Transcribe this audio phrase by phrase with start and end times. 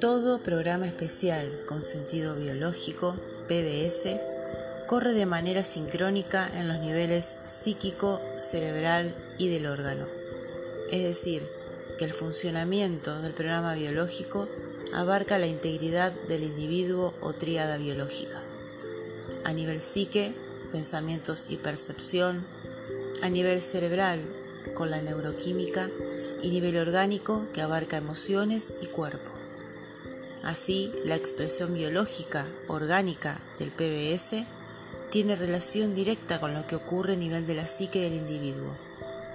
[0.00, 3.16] Todo programa especial con sentido biológico,
[3.48, 4.20] PBS,
[4.86, 10.06] corre de manera sincrónica en los niveles psíquico, cerebral y del órgano.
[10.92, 11.42] Es decir,
[11.98, 14.48] que el funcionamiento del programa biológico
[14.94, 18.40] abarca la integridad del individuo o tríada biológica.
[19.42, 20.32] A nivel psique,
[20.70, 22.46] pensamientos y percepción,
[23.20, 24.20] a nivel cerebral,
[24.74, 25.90] con la neuroquímica,
[26.40, 29.37] y nivel orgánico que abarca emociones y cuerpo.
[30.42, 34.44] Así, la expresión biológica orgánica del PBS
[35.10, 38.76] tiene relación directa con lo que ocurre a nivel de la psique del individuo.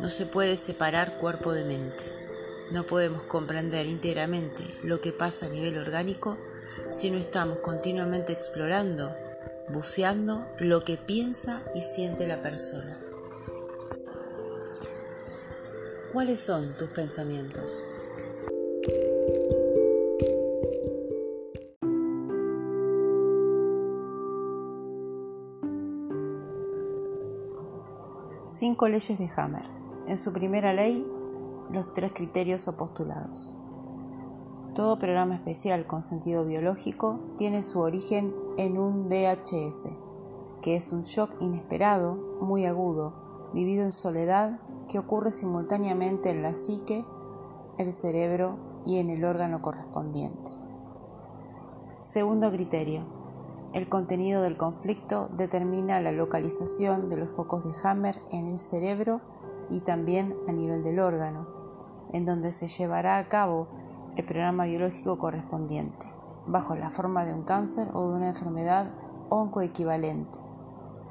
[0.00, 2.04] No se puede separar cuerpo de mente.
[2.70, 6.36] No podemos comprender íntegramente lo que pasa a nivel orgánico
[6.90, 9.14] si no estamos continuamente explorando,
[9.68, 12.98] buceando lo que piensa y siente la persona.
[16.12, 17.84] ¿Cuáles son tus pensamientos?
[28.80, 29.66] Cinco leyes de Hammer.
[30.06, 31.06] En su primera ley,
[31.70, 33.54] los tres criterios o postulados.
[34.74, 39.90] Todo programa especial con sentido biológico tiene su origen en un DHS,
[40.62, 46.54] que es un shock inesperado, muy agudo, vivido en soledad que ocurre simultáneamente en la
[46.54, 47.04] psique,
[47.76, 48.56] el cerebro
[48.86, 50.52] y en el órgano correspondiente.
[52.00, 53.19] Segundo criterio.
[53.72, 59.20] El contenido del conflicto determina la localización de los focos de Hammer en el cerebro
[59.70, 61.46] y también a nivel del órgano,
[62.12, 63.68] en donde se llevará a cabo
[64.16, 66.06] el programa biológico correspondiente,
[66.46, 68.92] bajo la forma de un cáncer o de una enfermedad
[69.28, 70.50] oncoequivalente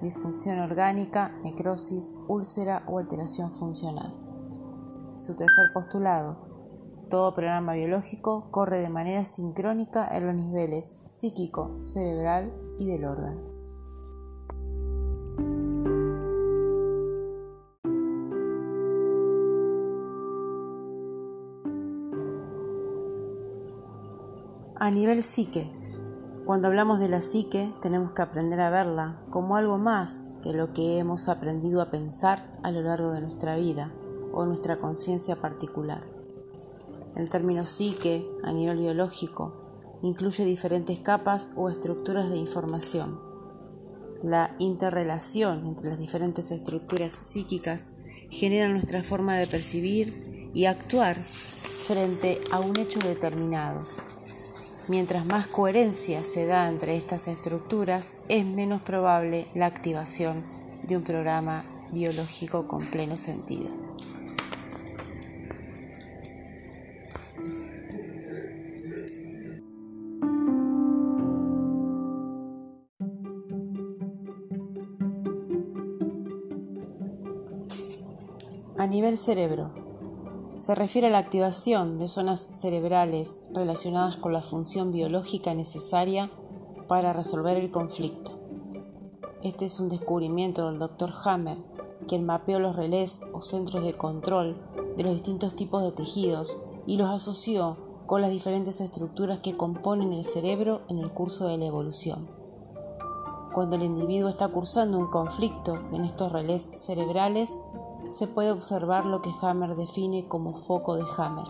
[0.00, 4.14] disfunción orgánica, necrosis, úlcera o alteración funcional.
[5.16, 6.49] Su tercer postulado.
[7.10, 13.40] Todo programa biológico corre de manera sincrónica en los niveles psíquico, cerebral y del órgano.
[24.76, 25.68] A nivel psique,
[26.46, 30.72] cuando hablamos de la psique, tenemos que aprender a verla como algo más que lo
[30.72, 33.90] que hemos aprendido a pensar a lo largo de nuestra vida
[34.32, 36.09] o nuestra conciencia particular.
[37.16, 39.60] El término psique, a nivel biológico,
[40.02, 43.20] incluye diferentes capas o estructuras de información.
[44.22, 47.90] La interrelación entre las diferentes estructuras psíquicas
[48.28, 53.84] genera nuestra forma de percibir y actuar frente a un hecho determinado.
[54.88, 60.44] Mientras más coherencia se da entre estas estructuras, es menos probable la activación
[60.82, 63.89] de un programa biológico con pleno sentido.
[79.10, 79.70] Nivel cerebro,
[80.54, 86.30] se refiere a la activación de zonas cerebrales relacionadas con la función biológica necesaria
[86.86, 88.38] para resolver el conflicto.
[89.42, 91.12] Este es un descubrimiento del Dr.
[91.24, 91.58] Hammer,
[92.06, 94.62] quien mapeó los relés o centros de control
[94.96, 100.12] de los distintos tipos de tejidos y los asoció con las diferentes estructuras que componen
[100.12, 102.30] el cerebro en el curso de la evolución.
[103.52, 107.58] Cuando el individuo está cursando un conflicto en estos relés cerebrales,
[108.10, 111.46] se puede observar lo que Hammer define como foco de Hammer,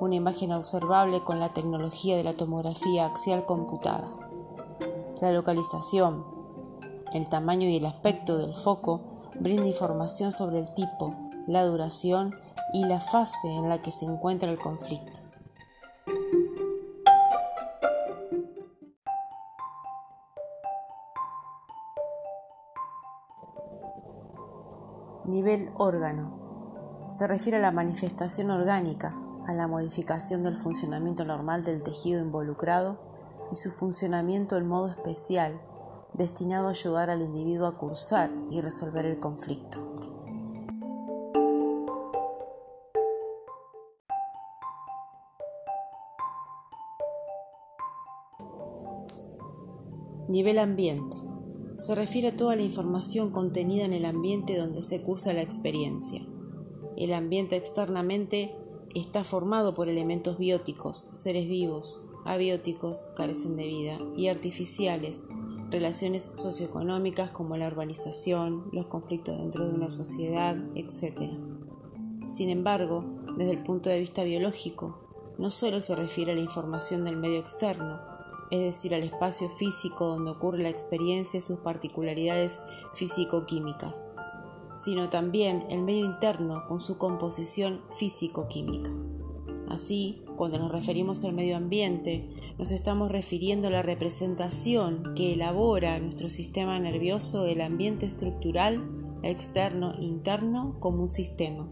[0.00, 4.08] una imagen observable con la tecnología de la tomografía axial computada.
[5.20, 6.24] La localización,
[7.12, 9.02] el tamaño y el aspecto del foco
[9.38, 11.14] brinda información sobre el tipo,
[11.46, 12.34] la duración
[12.72, 15.20] y la fase en la que se encuentra el conflicto.
[25.32, 27.06] Nivel órgano.
[27.08, 32.98] Se refiere a la manifestación orgánica, a la modificación del funcionamiento normal del tejido involucrado
[33.50, 35.58] y su funcionamiento en modo especial,
[36.12, 39.78] destinado a ayudar al individuo a cursar y resolver el conflicto.
[50.28, 51.31] Nivel ambiente
[51.82, 56.24] se refiere a toda la información contenida en el ambiente donde se cursa la experiencia.
[56.96, 58.54] El ambiente externamente
[58.94, 65.26] está formado por elementos bióticos, seres vivos, abióticos, carecen de vida, y artificiales,
[65.70, 71.32] relaciones socioeconómicas como la urbanización, los conflictos dentro de una sociedad, etc.
[72.28, 73.04] Sin embargo,
[73.36, 75.00] desde el punto de vista biológico,
[75.36, 78.11] no solo se refiere a la información del medio externo,
[78.52, 82.60] es decir, al espacio físico donde ocurre la experiencia y sus particularidades
[82.92, 84.12] físico-químicas,
[84.76, 88.90] sino también el medio interno con su composición físico-química.
[89.70, 92.28] Así, cuando nos referimos al medio ambiente,
[92.58, 98.86] nos estamos refiriendo a la representación que elabora nuestro sistema nervioso del ambiente estructural,
[99.22, 101.70] externo e interno como un sistema.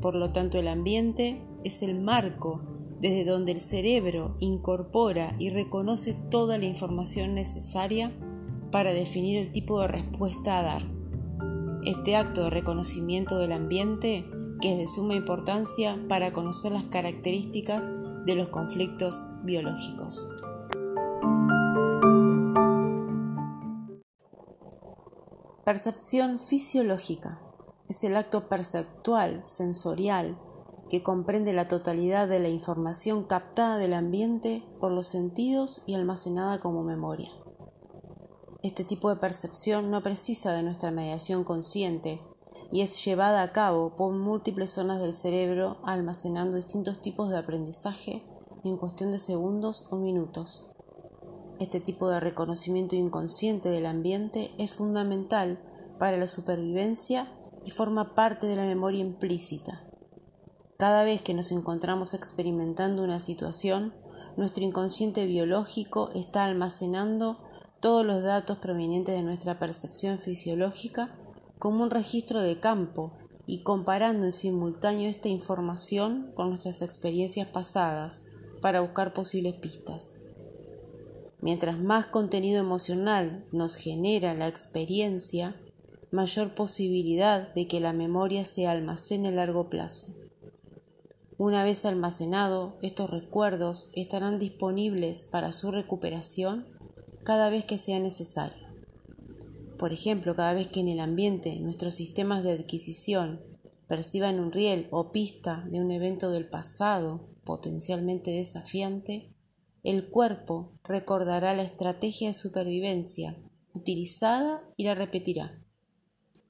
[0.00, 6.14] Por lo tanto, el ambiente es el marco desde donde el cerebro incorpora y reconoce
[6.30, 8.12] toda la información necesaria
[8.70, 10.82] para definir el tipo de respuesta a dar.
[11.84, 14.24] Este acto de reconocimiento del ambiente
[14.60, 17.90] que es de suma importancia para conocer las características
[18.24, 20.26] de los conflictos biológicos.
[25.64, 27.40] Percepción fisiológica
[27.88, 30.38] es el acto perceptual, sensorial,
[30.90, 36.60] que comprende la totalidad de la información captada del ambiente por los sentidos y almacenada
[36.60, 37.30] como memoria.
[38.62, 42.20] Este tipo de percepción no precisa de nuestra mediación consciente,
[42.72, 48.24] y es llevada a cabo por múltiples zonas del cerebro almacenando distintos tipos de aprendizaje
[48.64, 50.72] en cuestión de segundos o minutos.
[51.60, 55.60] Este tipo de reconocimiento inconsciente del ambiente es fundamental
[55.98, 57.32] para la supervivencia
[57.64, 59.85] y forma parte de la memoria implícita.
[60.78, 63.94] Cada vez que nos encontramos experimentando una situación,
[64.36, 67.38] nuestro inconsciente biológico está almacenando
[67.80, 71.16] todos los datos provenientes de nuestra percepción fisiológica
[71.58, 73.12] como un registro de campo
[73.46, 78.26] y comparando en simultáneo esta información con nuestras experiencias pasadas
[78.60, 80.14] para buscar posibles pistas.
[81.40, 85.56] Mientras más contenido emocional nos genera la experiencia,
[86.10, 90.25] mayor posibilidad de que la memoria se almacene a largo plazo.
[91.38, 96.66] Una vez almacenado, estos recuerdos estarán disponibles para su recuperación
[97.24, 98.66] cada vez que sea necesario.
[99.78, 103.42] Por ejemplo, cada vez que en el ambiente nuestros sistemas de adquisición
[103.86, 109.34] perciban un riel o pista de un evento del pasado potencialmente desafiante,
[109.82, 113.36] el cuerpo recordará la estrategia de supervivencia
[113.74, 115.65] utilizada y la repetirá.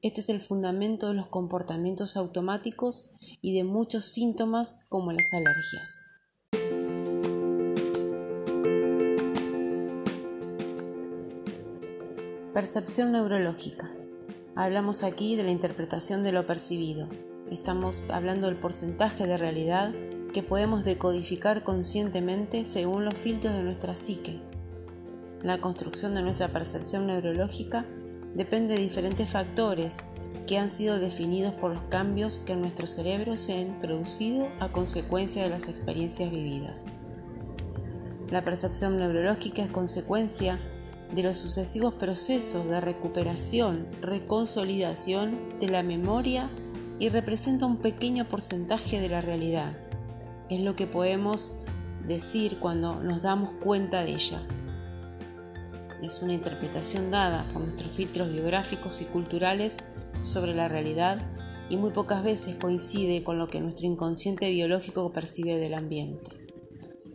[0.07, 3.11] Este es el fundamento de los comportamientos automáticos
[3.43, 6.01] y de muchos síntomas como las alergias.
[12.55, 13.91] Percepción neurológica.
[14.55, 17.09] Hablamos aquí de la interpretación de lo percibido.
[17.51, 19.93] Estamos hablando del porcentaje de realidad
[20.33, 24.41] que podemos decodificar conscientemente según los filtros de nuestra psique.
[25.43, 27.87] La construcción de nuestra percepción neurológica
[28.37, 29.99] depende de diferentes factores
[30.47, 34.71] que han sido definidos por los cambios que en nuestro cerebro se han producido a
[34.71, 36.87] consecuencia de las experiencias vividas.
[38.31, 40.59] La percepción neurológica es consecuencia
[41.15, 46.51] de los sucesivos procesos de recuperación, reconsolidación de la memoria
[46.99, 49.77] y representa un pequeño porcentaje de la realidad.
[50.51, 51.53] Es lo que podemos
[52.05, 54.41] decir cuando nos damos cuenta de ella.
[56.03, 59.79] Es una interpretación dada por nuestros filtros biográficos y culturales
[60.23, 61.21] sobre la realidad
[61.69, 66.31] y muy pocas veces coincide con lo que nuestro inconsciente biológico percibe del ambiente.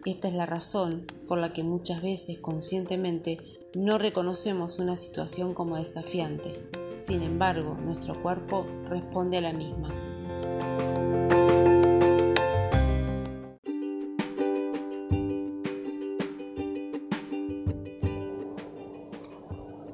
[0.05, 3.37] Esta es la razón por la que muchas veces conscientemente
[3.75, 10.10] no reconocemos una situación como desafiante, sin embargo nuestro cuerpo responde a la misma.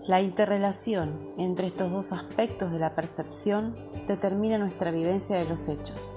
[0.07, 3.75] La interrelación entre estos dos aspectos de la percepción
[4.07, 6.13] determina nuestra vivencia de los hechos.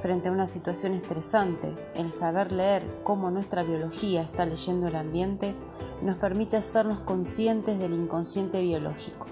[0.00, 5.54] Frente a una situación estresante, el saber leer cómo nuestra biología está leyendo el ambiente
[6.02, 9.28] nos permite hacernos conscientes del inconsciente biológico.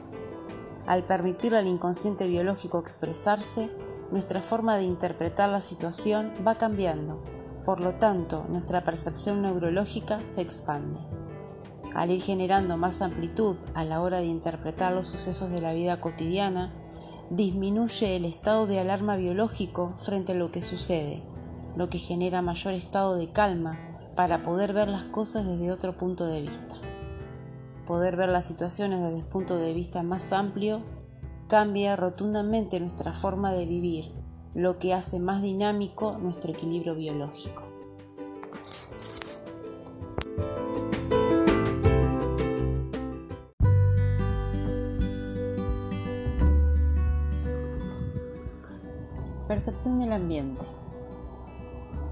[0.87, 3.69] Al permitirle al inconsciente biológico expresarse,
[4.13, 7.21] nuestra forma de interpretar la situación va cambiando,
[7.65, 11.01] por lo tanto nuestra percepción neurológica se expande.
[11.95, 16.01] Al ir generando más amplitud a la hora de interpretar los sucesos de la vida
[16.01, 16.73] cotidiana,
[17.31, 21.23] disminuye el estado de alarma biológico frente a lo que sucede,
[21.77, 23.79] lo que genera mayor estado de calma
[24.15, 26.77] para poder ver las cosas desde otro punto de vista.
[27.87, 30.83] Poder ver las situaciones desde el punto de vista más amplio
[31.49, 34.13] cambia rotundamente nuestra forma de vivir,
[34.55, 37.82] lo que hace más dinámico nuestro equilibrio biológico.
[49.53, 50.65] Percepción del ambiente.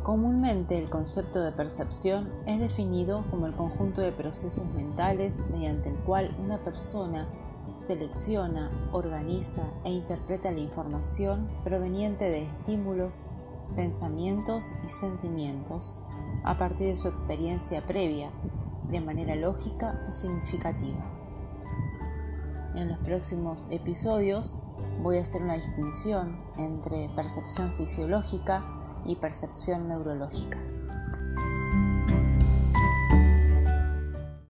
[0.03, 5.95] Comúnmente el concepto de percepción es definido como el conjunto de procesos mentales mediante el
[5.97, 7.29] cual una persona
[7.79, 13.23] selecciona, organiza e interpreta la información proveniente de estímulos,
[13.75, 15.95] pensamientos y sentimientos
[16.45, 18.29] a partir de su experiencia previa,
[18.91, 21.20] de manera lógica o significativa.
[22.75, 24.57] En los próximos episodios
[25.03, 28.63] voy a hacer una distinción entre percepción fisiológica
[29.05, 30.59] y percepción neurológica.